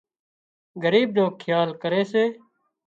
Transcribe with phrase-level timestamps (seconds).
[0.83, 2.23] ڳريب نو کيال ڪري سي